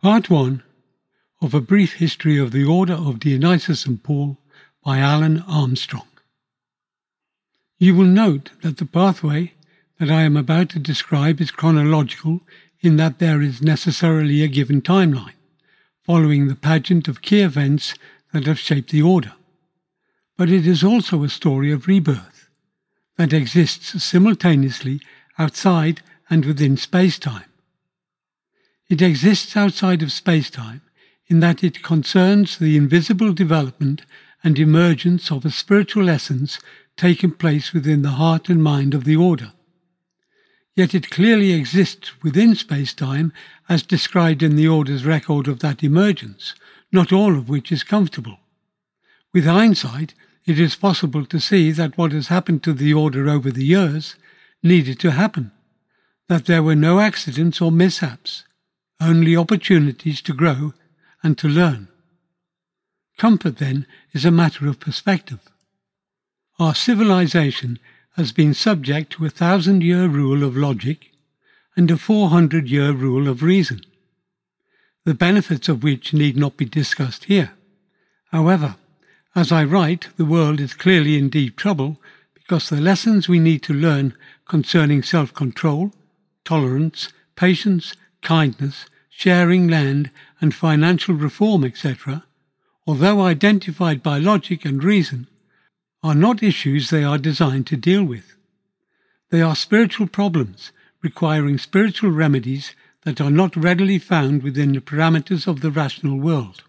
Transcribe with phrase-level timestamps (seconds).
[0.00, 0.62] Part 1
[1.42, 4.38] of A Brief History of the Order of Dionysius and Paul
[4.84, 6.06] by Alan Armstrong.
[7.80, 9.54] You will note that the pathway
[9.98, 12.42] that I am about to describe is chronological
[12.80, 15.34] in that there is necessarily a given timeline,
[16.04, 17.94] following the pageant of key events
[18.32, 19.32] that have shaped the order.
[20.36, 22.48] But it is also a story of rebirth
[23.16, 25.00] that exists simultaneously
[25.40, 27.47] outside and within space-time.
[28.88, 30.80] It exists outside of space-time
[31.26, 34.02] in that it concerns the invisible development
[34.42, 36.58] and emergence of a spiritual essence
[36.96, 39.52] taking place within the heart and mind of the order.
[40.74, 43.32] Yet it clearly exists within space-time
[43.68, 46.54] as described in the order's record of that emergence,
[46.90, 48.38] not all of which is comfortable.
[49.34, 50.14] With hindsight,
[50.46, 54.14] it is possible to see that what has happened to the order over the years
[54.62, 55.52] needed to happen,
[56.28, 58.44] that there were no accidents or mishaps,
[59.00, 60.74] only opportunities to grow
[61.22, 61.88] and to learn.
[63.16, 65.40] Comfort, then, is a matter of perspective.
[66.58, 67.78] Our civilization
[68.16, 71.12] has been subject to a thousand year rule of logic
[71.76, 73.82] and a 400 year rule of reason,
[75.04, 77.52] the benefits of which need not be discussed here.
[78.32, 78.76] However,
[79.34, 82.00] as I write, the world is clearly in deep trouble
[82.34, 84.14] because the lessons we need to learn
[84.48, 85.92] concerning self control,
[86.44, 92.24] tolerance, patience, kindness, sharing land, and financial reform, etc.,
[92.86, 95.28] although identified by logic and reason,
[96.02, 98.36] are not issues they are designed to deal with.
[99.30, 105.46] They are spiritual problems requiring spiritual remedies that are not readily found within the parameters
[105.46, 106.62] of the rational world.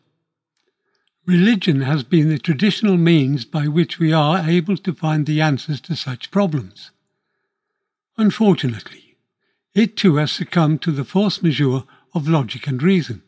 [1.25, 5.79] Religion has been the traditional means by which we are able to find the answers
[5.81, 6.91] to such problems.
[8.17, 9.08] Unfortunately,
[9.73, 13.21] it too has succumbed to the force majeure of logic and reason.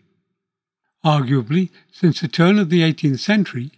[1.05, 3.71] Arguably, since the turn of the 18th century,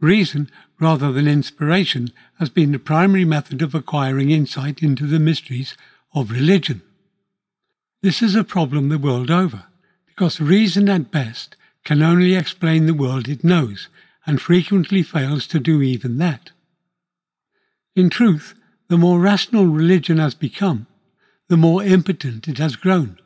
[0.00, 5.76] reason rather than inspiration has been the primary method of acquiring insight into the mysteries
[6.14, 6.82] of religion.
[8.02, 9.64] This is a problem the world over,
[10.06, 13.88] because reason at best can only explain the world it knows,
[14.26, 16.50] and frequently fails to do even that.
[17.94, 18.54] In truth,
[18.88, 20.86] the more rational religion has become,
[21.50, 23.18] the more impotent it has grown.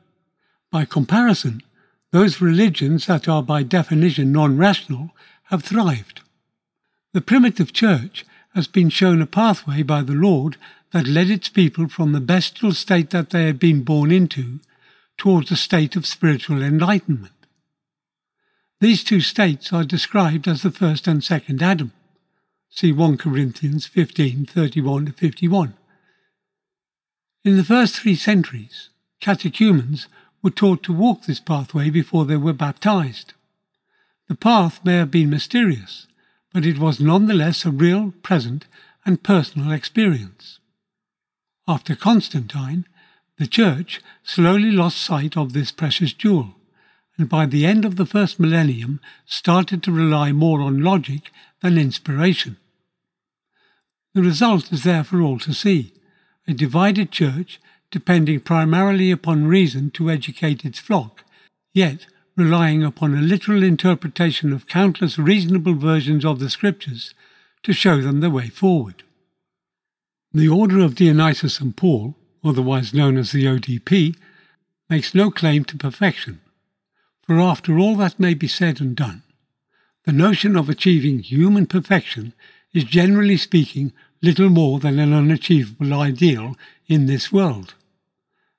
[0.72, 1.60] By comparison,
[2.10, 5.10] those religions that are by definition non rational
[5.50, 6.22] have thrived.
[7.12, 8.24] The primitive church
[8.54, 10.56] has been shown a pathway by the Lord
[10.92, 14.60] that led its people from the bestial state that they had been born into
[15.18, 17.34] towards a state of spiritual enlightenment.
[18.80, 21.92] These two states are described as the first and second Adam.
[22.70, 25.74] See 1 Corinthians 15 31 51.
[27.44, 28.88] In the first three centuries,
[29.20, 30.08] catechumens
[30.42, 33.34] were taught to walk this pathway before they were baptized.
[34.28, 36.06] The path may have been mysterious,
[36.54, 38.64] but it was nonetheless a real, present,
[39.04, 40.58] and personal experience.
[41.68, 42.86] After Constantine,
[43.36, 46.54] the Church slowly lost sight of this precious jewel,
[47.18, 51.30] and by the end of the first millennium started to rely more on logic
[51.60, 52.56] than inspiration.
[54.14, 55.92] The result is there for all to see
[56.46, 57.60] a divided church
[57.90, 61.24] depending primarily upon reason to educate its flock,
[61.72, 62.06] yet
[62.36, 67.14] relying upon a literal interpretation of countless reasonable versions of the scriptures
[67.62, 69.04] to show them the way forward.
[70.32, 74.16] The Order of Dionysius and Paul, otherwise known as the ODP,
[74.90, 76.40] makes no claim to perfection,
[77.22, 79.22] for after all that may be said and done,
[80.04, 82.34] the notion of achieving human perfection
[82.74, 83.92] is generally speaking
[84.24, 86.56] little more than an unachievable ideal
[86.88, 87.74] in this world.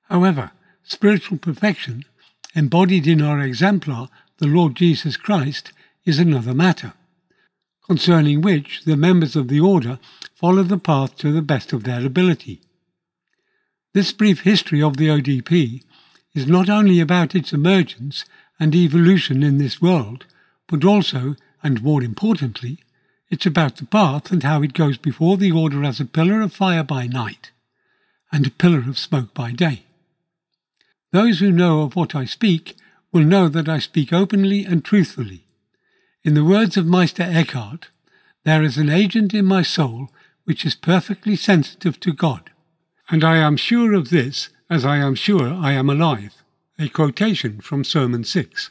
[0.04, 0.52] However,
[0.84, 2.04] spiritual perfection,
[2.54, 5.72] embodied in our exemplar, the Lord Jesus Christ,
[6.04, 6.92] is another matter,
[7.84, 9.98] concerning which the members of the order
[10.36, 12.60] follow the path to the best of their ability.
[13.92, 15.82] This brief history of the ODP
[16.32, 18.24] is not only about its emergence
[18.60, 20.26] and evolution in this world,
[20.68, 22.78] but also, and more importantly,
[23.30, 26.52] it's about the path and how it goes before the order as a pillar of
[26.52, 27.50] fire by night
[28.32, 29.84] and a pillar of smoke by day.
[31.12, 32.76] Those who know of what I speak
[33.12, 35.44] will know that I speak openly and truthfully.
[36.24, 37.88] In the words of Meister Eckhart,
[38.44, 40.10] there is an agent in my soul
[40.44, 42.50] which is perfectly sensitive to God,
[43.08, 46.42] and I am sure of this as I am sure I am alive.
[46.78, 48.70] A quotation from Sermon 6.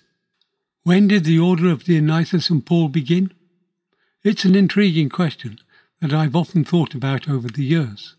[0.83, 3.31] When did the order of the Dionysius and Paul begin?
[4.25, 5.59] It's an intriguing question
[6.01, 8.15] that I've often thought about over the years.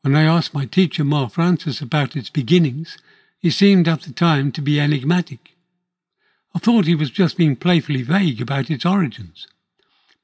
[0.00, 2.96] When I asked my teacher, Ma Francis, about its beginnings,
[3.38, 5.54] he seemed at the time to be enigmatic.
[6.54, 9.46] I thought he was just being playfully vague about its origins.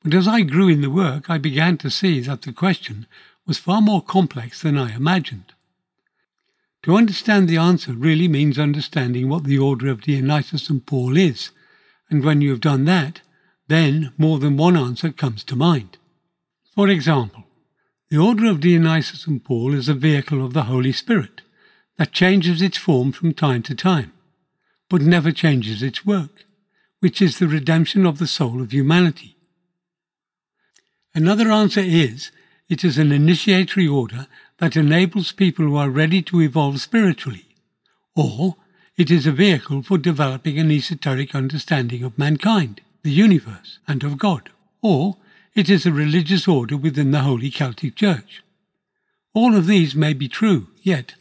[0.02, 3.06] But as I grew in the work, I began to see that the question
[3.46, 5.52] was far more complex than I imagined.
[6.84, 11.50] To understand the answer really means understanding what the order of Dionysius and Paul is,
[12.08, 13.20] and when you have done that,
[13.70, 15.96] then more than one answer comes to mind.
[16.74, 17.44] For example,
[18.10, 21.42] the order of Dionysius and Paul is a vehicle of the Holy Spirit
[21.96, 24.12] that changes its form from time to time,
[24.88, 26.44] but never changes its work,
[26.98, 29.36] which is the redemption of the soul of humanity.
[31.14, 32.32] Another answer is
[32.68, 34.26] it is an initiatory order
[34.58, 37.46] that enables people who are ready to evolve spiritually,
[38.16, 38.56] or
[38.96, 44.18] it is a vehicle for developing an esoteric understanding of mankind, the universe, and of
[44.18, 44.50] God,
[44.82, 45.16] or
[45.54, 48.42] it is a religious order within the Holy Celtic Church.
[49.34, 51.14] All of these may be true, yet,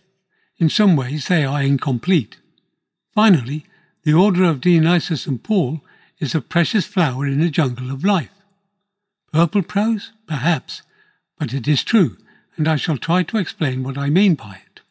[0.58, 2.38] in some ways, they are incomplete.
[3.14, 3.66] Finally,
[4.04, 5.81] the order of Dionysus and Paul
[6.20, 8.31] is a precious flower in the jungle of life.
[9.31, 10.12] Purple prose?
[10.28, 10.81] Perhaps,
[11.38, 12.18] but it is true,
[12.58, 14.81] and I shall try to explain what I mean by it.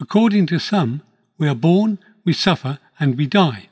[0.00, 1.02] According to some,
[1.38, 3.68] we are born, we suffer, and we die.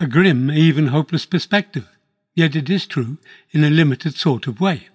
[0.00, 1.88] A grim, even hopeless perspective,
[2.34, 3.18] yet it is true
[3.52, 4.88] in a limited sort of way.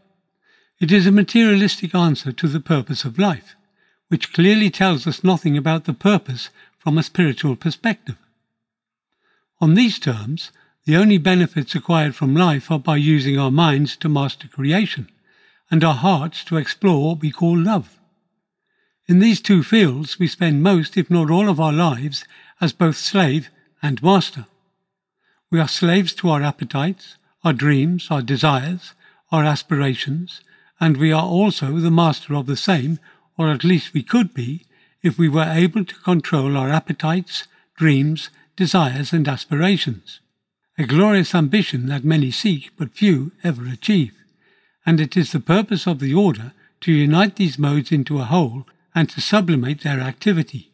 [0.80, 3.56] It is a materialistic answer to the purpose of life,
[4.10, 8.18] which clearly tells us nothing about the purpose from a spiritual perspective.
[9.62, 10.52] On these terms,
[10.86, 15.10] the only benefits acquired from life are by using our minds to master creation
[15.70, 18.00] and our hearts to explore what we call love.
[19.08, 22.26] In these two fields, we spend most, if not all, of our lives
[22.60, 23.50] as both slave
[23.82, 24.46] and master.
[25.52, 28.94] We are slaves to our appetites, our dreams, our desires,
[29.32, 30.42] our aspirations,
[30.80, 33.00] and we are also the master of the same,
[33.38, 34.66] or at least we could be,
[35.02, 40.20] if we were able to control our appetites, dreams, desires, and aspirations.
[40.78, 44.14] A glorious ambition that many seek but few ever achieve
[44.90, 48.66] and it is the purpose of the order to unite these modes into a whole
[48.96, 50.72] and to sublimate their activity.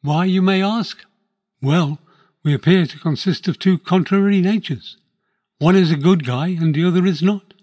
[0.00, 1.04] Why, you may ask?
[1.60, 2.00] Well,
[2.44, 4.96] we appear to consist of two contrary natures.
[5.58, 7.54] One is a good guy and the other is not.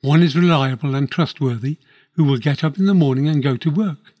[0.00, 1.78] One is reliable and trustworthy,
[2.12, 4.14] who will get up in the morning and go to work.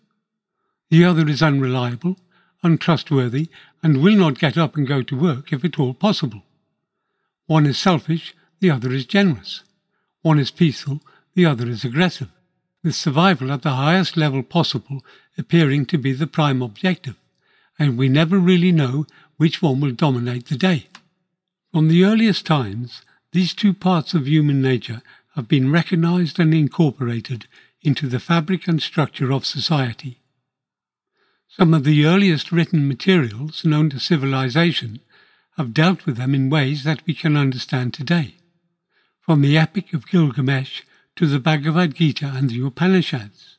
[0.90, 2.18] The other is unreliable,
[2.62, 3.48] untrustworthy,
[3.82, 6.42] and will not get up and go to work if at all possible.
[7.46, 9.62] One is selfish, the other is generous.
[10.22, 11.00] One is peaceful,
[11.34, 12.30] the other is aggressive,
[12.82, 15.04] with survival at the highest level possible
[15.38, 17.16] appearing to be the prime objective,
[17.78, 19.06] and we never really know
[19.36, 20.86] which one will dominate the day.
[21.72, 23.02] From the earliest times,
[23.32, 25.02] these two parts of human nature
[25.34, 27.46] have been recognized and incorporated
[27.82, 30.18] into the fabric and structure of society.
[31.48, 35.00] Some of the earliest written materials known to civilization
[35.56, 38.36] have dealt with them in ways that we can understand today
[39.26, 40.82] from the Epic of Gilgamesh
[41.16, 43.58] to the Bhagavad Gita and the Upanishads,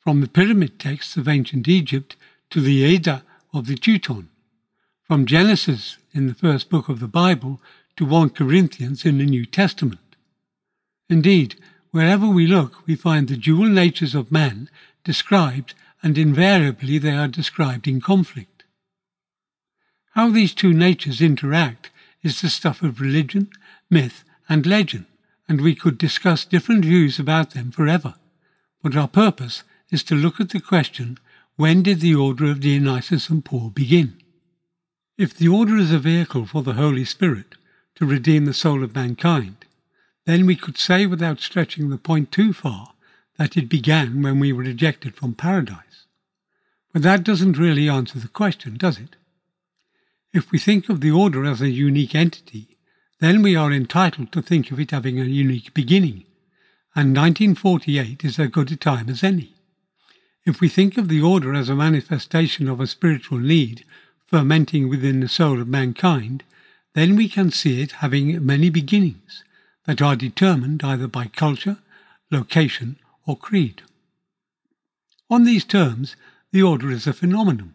[0.00, 2.16] from the pyramid texts of ancient Egypt
[2.50, 3.22] to the Edda
[3.54, 4.26] of the Teuton,
[5.08, 7.62] from Genesis in the first book of the Bible
[7.96, 10.16] to 1 Corinthians in the New Testament.
[11.08, 11.58] Indeed,
[11.92, 14.68] wherever we look, we find the dual natures of man
[15.04, 15.72] described,
[16.02, 18.64] and invariably they are described in conflict.
[20.12, 21.88] How these two natures interact
[22.22, 23.48] is the stuff of religion,
[23.88, 25.06] myth, and legend,
[25.48, 28.16] and we could discuss different views about them forever.
[28.82, 31.16] But our purpose is to look at the question
[31.56, 34.18] when did the order of Dionysius and Paul begin?
[35.18, 37.56] If the order is a vehicle for the Holy Spirit
[37.96, 39.56] to redeem the soul of mankind,
[40.26, 42.92] then we could say without stretching the point too far
[43.36, 46.06] that it began when we were ejected from paradise.
[46.92, 49.16] But that doesn't really answer the question, does it?
[50.32, 52.78] If we think of the order as a unique entity,
[53.18, 56.26] then we are entitled to think of it having a unique beginning,
[56.94, 59.56] and 1948 is as good a time as any.
[60.46, 63.84] If we think of the order as a manifestation of a spiritual need
[64.28, 66.44] fermenting within the soul of mankind,
[66.94, 69.42] then we can see it having many beginnings
[69.86, 71.78] that are determined either by culture,
[72.30, 73.82] location, or creed.
[75.28, 76.16] On these terms,
[76.52, 77.74] the order is a phenomenon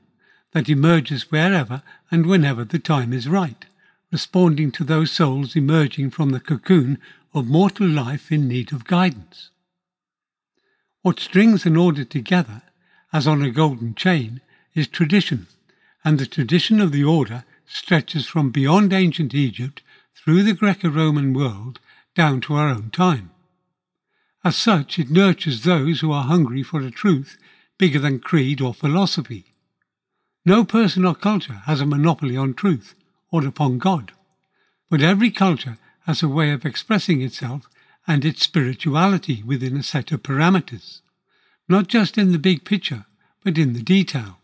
[0.53, 3.65] that emerges wherever and whenever the time is right
[4.13, 7.00] responding to those souls emerging from the cocoon
[7.33, 9.50] of mortal life in need of guidance.
[11.01, 12.62] What strings an order together,
[13.12, 14.39] as on a golden chain,
[14.75, 15.48] is tradition,
[16.03, 19.81] and the tradition of the order stretches from beyond ancient Egypt
[20.15, 21.79] through the Greco Roman world
[22.15, 23.31] down to our own time.
[24.43, 27.38] As such, it nurtures those who are hungry for a truth
[27.77, 29.45] bigger than creed or philosophy.
[30.45, 32.95] No person or culture has a monopoly on truth,
[33.31, 34.12] or upon God.
[34.89, 37.67] But every culture has a way of expressing itself
[38.05, 41.00] and its spirituality within a set of parameters,
[41.69, 43.05] not just in the big picture,
[43.43, 44.38] but in the detail.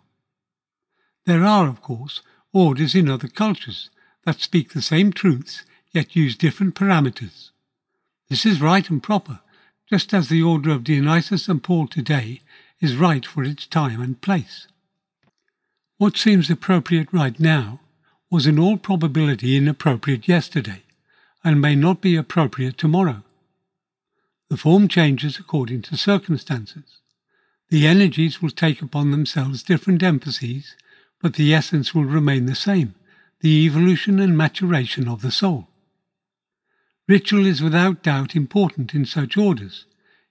[1.29, 3.91] There are, of course, orders in other cultures
[4.25, 7.51] that speak the same truths yet use different parameters.
[8.29, 9.39] This is right and proper,
[9.87, 12.41] just as the order of Dionysus and Paul today
[12.81, 14.65] is right for its time and place.
[15.99, 17.79] What seems appropriate right now
[18.31, 20.81] was in all probability inappropriate yesterday,
[21.43, 23.21] and may not be appropriate tomorrow.
[24.49, 27.01] The form changes according to circumstances.
[27.69, 30.75] The energies will take upon themselves different emphases,
[31.21, 32.95] but the essence will remain the same
[33.41, 35.69] the evolution and maturation of the soul.
[37.07, 39.85] Ritual is without doubt important in such orders,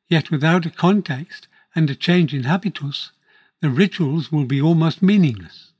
[0.08, 3.10] yet without a context and a change in habitus,
[3.62, 5.72] the rituals will be almost meaningless.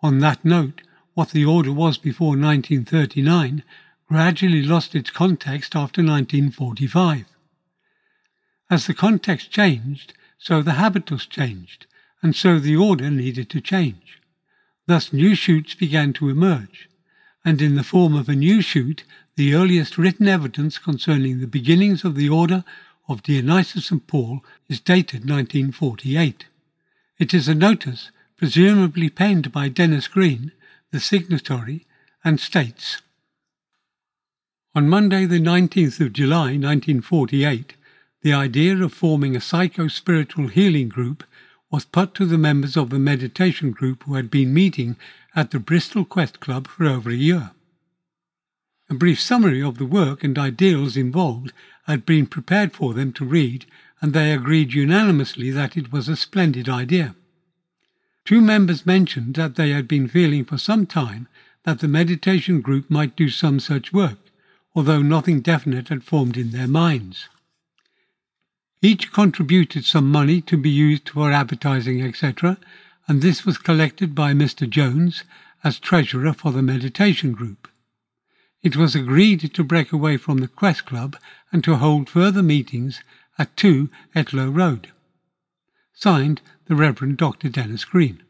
[0.00, 0.82] On that note,
[1.14, 3.62] what the order was before 1939
[4.08, 7.26] gradually lost its context after 1945.
[8.70, 11.86] As the context changed, so the habitus changed,
[12.22, 14.20] and so the order needed to change.
[14.86, 16.88] Thus new shoots began to emerge,
[17.44, 19.04] and in the form of a new shoot,
[19.36, 22.64] the earliest written evidence concerning the beginnings of the order
[23.08, 26.46] of Dionysius and Paul is dated 1948.
[27.18, 30.52] It is a notice, presumably penned by Dennis Green,
[30.90, 31.86] the signatory,
[32.22, 33.00] and states
[34.74, 37.74] On Monday, the 19th of July 1948,
[38.22, 41.24] the idea of forming a psycho spiritual healing group
[41.74, 44.94] was put to the members of the meditation group who had been meeting
[45.34, 47.50] at the Bristol Quest Club for over a year.
[48.88, 51.52] A brief summary of the work and ideals involved
[51.88, 53.66] had been prepared for them to read,
[54.00, 57.16] and they agreed unanimously that it was a splendid idea.
[58.24, 61.26] Two members mentioned that they had been feeling for some time
[61.64, 64.20] that the meditation group might do some such work,
[64.76, 67.28] although nothing definite had formed in their minds.
[68.84, 72.58] Each contributed some money to be used for advertising, etc.,
[73.08, 74.68] and this was collected by Mr.
[74.68, 75.24] Jones
[75.64, 77.66] as treasurer for the meditation group.
[78.62, 81.16] It was agreed to break away from the Quest Club
[81.50, 83.00] and to hold further meetings
[83.38, 84.88] at 2 Etlow Road.
[85.94, 87.48] Signed, the Reverend Dr.
[87.48, 88.22] Dennis Green.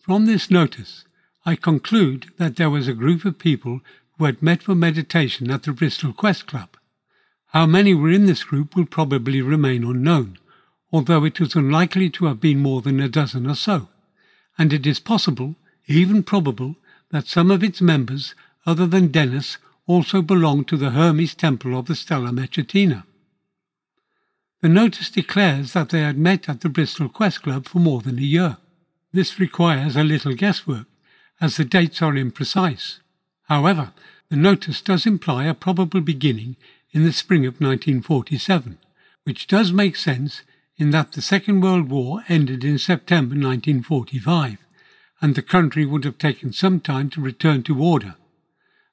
[0.00, 1.06] From this notice,
[1.44, 3.80] I conclude that there was a group of people
[4.16, 6.76] who had met for meditation at the Bristol Quest Club.
[7.52, 10.38] How many were in this group will probably remain unknown,
[10.92, 13.88] although it is unlikely to have been more than a dozen or so,
[14.58, 16.76] and it is possible, even probable,
[17.10, 18.34] that some of its members,
[18.66, 23.04] other than Dennis, also belonged to the Hermes Temple of the Stella Matutina.
[24.60, 28.18] The notice declares that they had met at the Bristol Quest Club for more than
[28.18, 28.58] a year.
[29.12, 30.86] This requires a little guesswork,
[31.40, 32.98] as the dates are imprecise.
[33.44, 33.92] However,
[34.28, 36.56] the notice does imply a probable beginning
[36.92, 38.78] in the spring of 1947,
[39.24, 40.42] which does make sense
[40.76, 44.58] in that the Second World War ended in September 1945,
[45.20, 48.14] and the country would have taken some time to return to order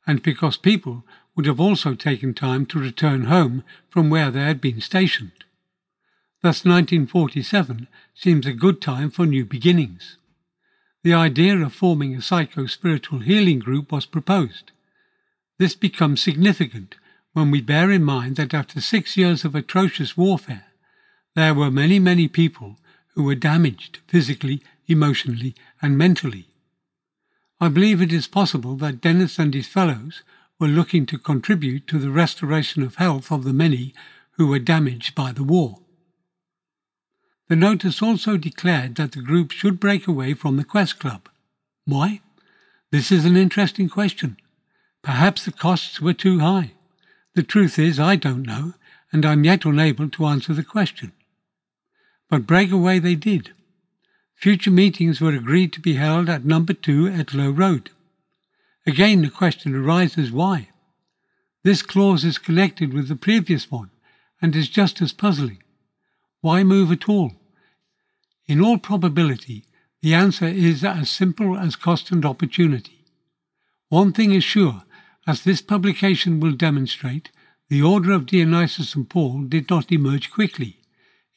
[0.08, 1.04] and because people
[1.36, 5.32] would have also taken time to return home from where they had been stationed.
[6.42, 10.18] Thus 1947 seems a good time for new beginnings.
[11.04, 14.72] The idea of forming a psycho-spiritual healing group was proposed.
[15.58, 16.96] This becomes significant
[17.36, 20.68] when we bear in mind that after six years of atrocious warfare,
[21.36, 22.78] there were many, many people
[23.14, 26.48] who were damaged physically, emotionally, and mentally.
[27.60, 30.24] I believe it is possible that Dennis and his fellows
[30.62, 33.94] were looking to contribute to the restoration of health of the many
[34.38, 35.80] who were damaged by the war.
[37.50, 41.28] The notice also declared that the group should break away from the Quest Club.
[41.84, 42.22] Why?
[42.92, 44.38] This is an interesting question.
[45.02, 46.72] Perhaps the costs were too high.
[47.36, 48.74] The truth is, I don't know,
[49.12, 51.12] and I'm yet unable to answer the question.
[52.30, 53.52] But break away they did.
[54.36, 57.90] Future meetings were agreed to be held at number 2 Etlow Road.
[58.88, 60.70] Again, the question arises why?
[61.64, 63.90] This clause is connected with the previous one
[64.42, 65.62] and is just as puzzling.
[66.40, 67.34] Why move at all?
[68.48, 69.66] In all probability,
[70.02, 73.04] the answer is as simple as cost and opportunity.
[73.90, 74.84] One thing is sure,
[75.28, 77.30] as this publication will demonstrate,
[77.70, 80.78] the order of Dionysius and Paul did not emerge quickly.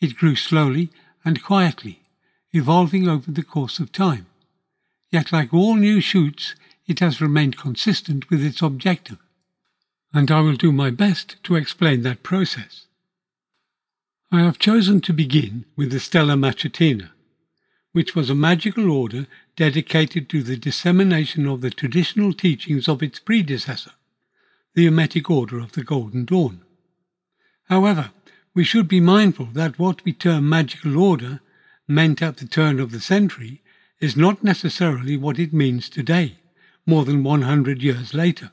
[0.00, 0.90] It grew slowly
[1.25, 2.00] and quietly
[2.52, 4.26] evolving over the course of time.
[5.11, 6.54] Yet, like all new shoots,
[6.87, 9.18] it has remained consistent with its objective.
[10.12, 12.87] And I will do my best to explain that process.
[14.30, 17.11] I have chosen to begin with the Stella Matutina,
[17.92, 19.26] which was a magical order
[19.59, 23.91] dedicated to the dissemination of the traditional teachings of its predecessor,
[24.75, 26.61] the Hermetic Order of the Golden Dawn.
[27.65, 28.12] However,
[28.55, 31.41] we should be mindful that what we term magical order
[31.88, 33.61] meant at the turn of the century
[33.99, 36.38] is not necessarily what it means today,
[36.87, 38.53] more than 100 years later.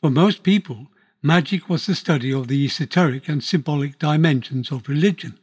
[0.00, 0.86] For most people,
[1.20, 5.36] magic was the study of the esoteric and symbolic dimensions of religion.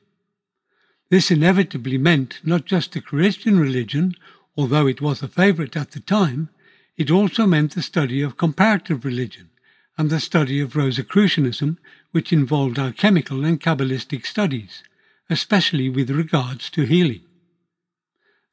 [1.09, 4.15] This inevitably meant not just the Christian religion,
[4.55, 6.49] although it was a favorite at the time,
[6.95, 9.49] it also meant the study of comparative religion
[9.97, 11.77] and the study of Rosicrucianism,
[12.11, 14.83] which involved alchemical and Kabbalistic studies,
[15.29, 17.21] especially with regards to healing.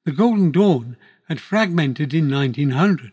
[0.04, 0.96] The Golden Dawn
[1.28, 3.12] had fragmented in 1900,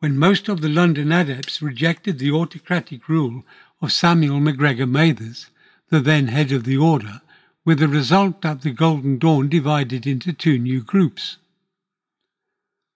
[0.00, 3.44] when most of the London adepts rejected the autocratic rule
[3.80, 5.50] of Samuel MacGregor Mathers,
[5.88, 7.20] the then head of the order,
[7.64, 11.38] with the result that the Golden Dawn divided into two new groups.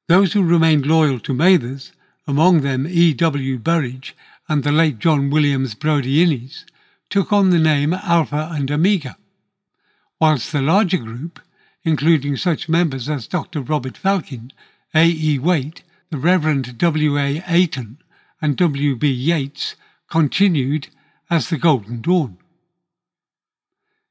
[0.09, 1.93] Those who remained loyal to Mathers,
[2.27, 3.15] among them E.
[3.15, 3.59] W.
[3.59, 4.15] Berridge
[4.49, 6.65] and the late John Williams Brodie Innes,
[7.09, 9.17] took on the name Alpha and Omega,
[10.21, 11.41] whilst the larger group,
[11.85, 13.61] including such members as Dr.
[13.61, 14.51] Robert Felkin,
[14.95, 15.07] A.
[15.07, 15.39] E.
[15.39, 17.19] Waite, the Reverend W.
[17.19, 17.43] A.
[17.47, 17.99] Ayton,
[18.41, 18.97] and W.
[18.97, 19.09] B.
[19.09, 19.77] Yeats,
[20.09, 20.89] continued
[21.31, 22.39] as the Golden Dawn.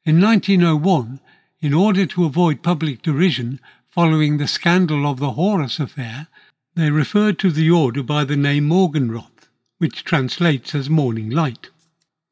[0.03, 1.19] In 1901,
[1.59, 3.59] in order to avoid public derision
[3.91, 6.27] following the scandal of the Horos affair,
[6.75, 11.69] they referred to the order by the name Morgenroth, which translates as morning light,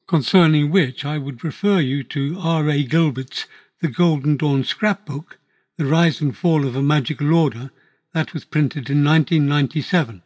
[0.08, 2.70] concerning which I would refer you to R.
[2.70, 2.84] A.
[2.84, 3.46] Gilbert's
[3.82, 5.38] The Golden Dawn Scrapbook,
[5.78, 7.72] The Rise and Fall of a Magical Order,
[8.14, 10.22] that was printed in 1997.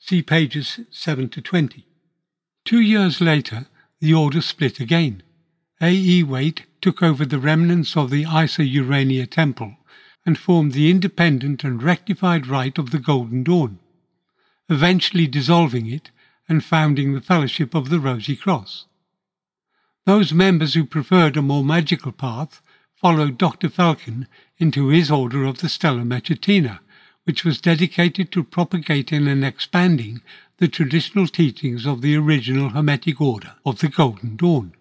[0.00, 1.86] See pages 7 to 20.
[2.64, 3.66] Two years later,
[4.00, 5.22] the order split again.
[5.80, 5.92] A.
[5.92, 6.24] E.
[6.24, 9.76] Waite took over the remnants of the Isis Urania temple
[10.24, 13.78] and formed the independent and rectified rite of the Golden Dawn,
[14.68, 16.10] eventually dissolving it
[16.48, 18.86] and founding the Fellowship of the Rosy Cross.
[20.04, 22.62] Those members who preferred a more magical path
[22.94, 23.68] followed Dr.
[23.68, 24.26] Felkin
[24.58, 26.80] into his order of the Stella Matutina,
[27.24, 30.20] which was dedicated to propagating and expanding
[30.58, 34.74] the traditional teachings of the original Hermetic Order of the Golden Dawn.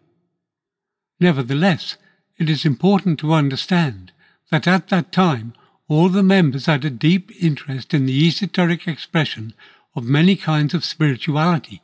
[1.20, 1.98] Nevertheless,
[2.38, 4.12] it is important to understand
[4.52, 5.54] that at that time
[5.88, 9.54] all the members had a deep interest in the esoteric expression
[9.96, 11.82] of many kinds of spirituality.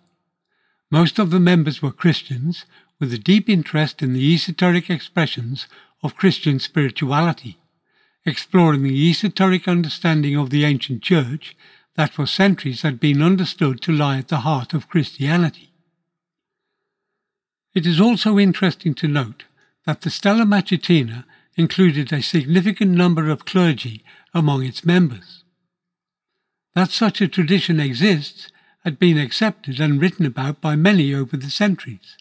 [0.90, 2.66] Most of the members were Christians
[3.00, 5.68] with a deep interest in the esoteric expressions
[6.04, 7.58] of Christian spirituality,
[8.26, 11.56] exploring the esoteric understanding of the ancient church
[11.96, 15.72] that for centuries had been understood to lie at the heart of Christianity.
[17.74, 19.44] It is also interesting to note
[19.86, 21.26] that the Stella Matutina
[21.58, 25.44] included a significant number of clergy among its members.
[26.76, 28.52] That such a tradition exists
[28.84, 32.16] had been accepted and written about by many over the centuries,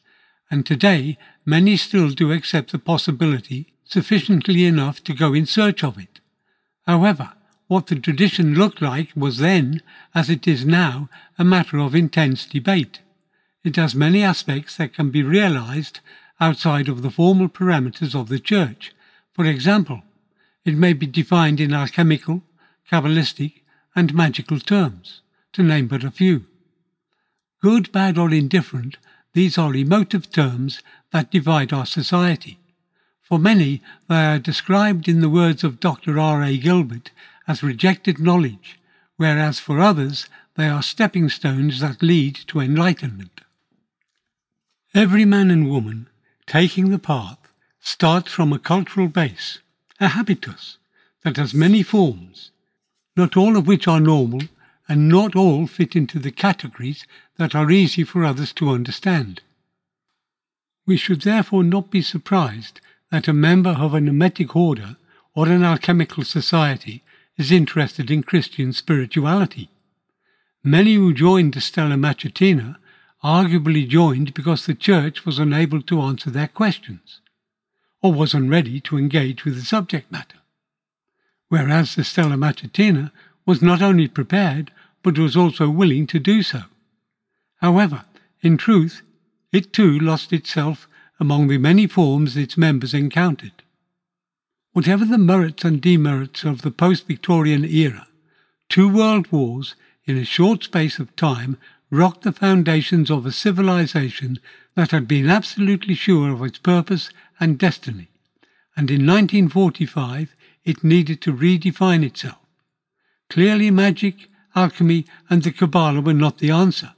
[0.50, 5.98] and today many still do accept the possibility sufficiently enough to go in search of
[5.98, 6.20] it.
[6.86, 7.34] However,
[7.68, 9.82] what the tradition looked like was then,
[10.14, 13.00] as it is now, a matter of intense debate.
[13.64, 16.00] It has many aspects that can be realized
[16.40, 18.92] outside of the formal parameters of the Church.
[19.36, 20.02] For example,
[20.64, 22.42] it may be defined in alchemical,
[22.90, 23.60] Kabbalistic,
[23.94, 25.20] and magical terms,
[25.52, 26.46] to name but a few.
[27.60, 28.96] Good, bad, or indifferent,
[29.34, 32.58] these are emotive terms that divide our society.
[33.20, 36.18] For many, they are described in the words of Dr.
[36.18, 36.42] R.
[36.42, 36.56] A.
[36.56, 37.10] Gilbert
[37.46, 38.78] as rejected knowledge,
[39.18, 43.42] whereas for others, they are stepping stones that lead to enlightenment.
[44.94, 46.08] Every man and woman
[46.46, 47.45] taking the path
[47.86, 49.60] starts from a cultural base,
[50.00, 50.76] a habitus,
[51.22, 52.50] that has many forms,
[53.16, 54.40] not all of which are normal
[54.88, 57.06] and not all fit into the categories
[57.38, 59.40] that are easy for others to understand.
[60.84, 62.80] We should therefore not be surprised
[63.12, 64.96] that a member of an Hermetic order
[65.36, 67.04] or an alchemical society
[67.36, 69.70] is interested in Christian spirituality.
[70.64, 72.78] Many who joined the Stella Matutina
[73.22, 77.20] arguably joined because the Church was unable to answer their questions,
[78.02, 80.38] or wasn't ready to engage with the subject matter.
[81.48, 83.10] Whereas the Stella Matutina
[83.44, 86.62] was not only prepared, but was also willing to do so.
[87.60, 88.04] However,
[88.42, 89.02] in truth,
[89.52, 93.62] it too lost itself among the many forms its members encountered.
[94.72, 98.08] Whatever the merits and demerits of the post Victorian era,
[98.68, 101.56] two world wars in a short space of time
[101.90, 104.38] rocked the foundations of a civilization
[104.74, 108.08] that had been absolutely sure of its purpose and destiny,
[108.76, 112.38] and in 1945 it needed to redefine itself.
[113.28, 116.94] Clearly, magic, alchemy, and the Kabbalah were not the answer.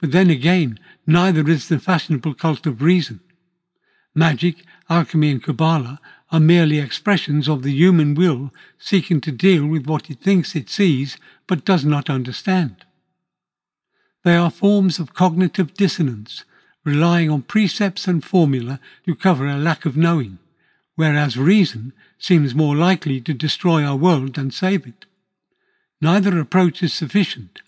[0.00, 3.20] But then again, neither is the fashionable cult of reason.
[4.14, 9.86] Magic, alchemy, and Kabbalah are merely expressions of the human will seeking to deal with
[9.86, 12.84] what it thinks it sees but does not understand.
[14.24, 16.44] They are forms of cognitive dissonance,
[16.86, 20.38] relying on precepts and formula to cover a lack of knowing,
[20.94, 25.04] whereas reason seems more likely to destroy our world than save it.
[26.00, 27.60] Neither approach is sufficient.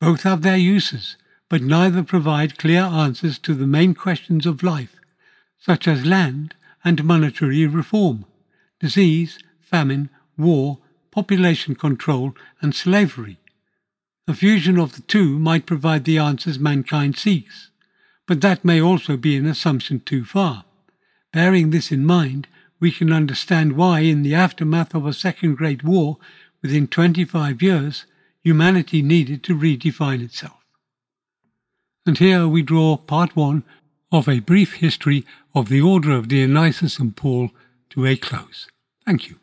[0.00, 1.16] Both have their uses,
[1.50, 4.96] but neither provide clear answers to the main questions of life,
[5.58, 8.24] such as land and monetary reform,
[8.80, 10.78] disease, famine, war,
[11.10, 13.36] population control, and slavery.
[14.26, 17.70] A fusion of the two might provide the answers mankind seeks,
[18.26, 20.64] but that may also be an assumption too far.
[21.32, 22.46] Bearing this in mind,
[22.80, 26.18] we can understand why, in the aftermath of a Second Great War,
[26.62, 28.06] within 25 years,
[28.42, 30.64] humanity needed to redefine itself.
[32.06, 33.64] And here we draw part one
[34.12, 37.50] of a brief history of the Order of Dionysus and Paul
[37.90, 38.68] to a close.
[39.04, 39.36] Thank you.